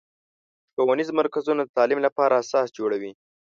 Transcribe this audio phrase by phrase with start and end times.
[0.73, 3.11] ښوونیز مرکزونه د تعلیم لپاره اساسات جوړوي.